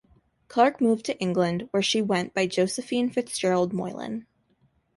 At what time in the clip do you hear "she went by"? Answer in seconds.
1.83-2.47